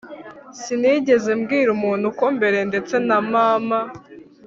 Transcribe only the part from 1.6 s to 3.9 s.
umuntu ko mbere, ndetse na mama